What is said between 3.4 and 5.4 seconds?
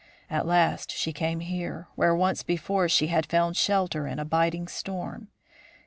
shelter in a biting storm.